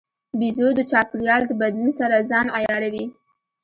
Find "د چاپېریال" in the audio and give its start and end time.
0.75-1.43